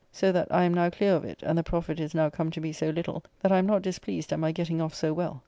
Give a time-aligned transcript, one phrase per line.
[0.11, 2.59] So that I am now clear of it, and the profit is now come to
[2.59, 5.39] be so little that I am not displeased at my getting off so well.